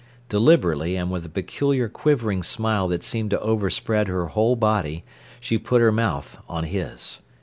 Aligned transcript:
Deliberately, 0.29 0.95
and 0.95 1.11
with 1.11 1.27
a 1.27 1.29
peculiar 1.29 1.87
quivering 1.87 2.41
smile 2.41 2.87
that 2.87 3.03
seemed 3.03 3.29
to 3.29 3.39
overspread 3.39 4.07
her 4.07 4.29
whole 4.29 4.55
body, 4.55 5.05
she 5.39 5.59
put 5.59 5.79
her 5.79 5.91
mouth 5.91 6.39
on 6.49 6.63
his. 6.63 7.19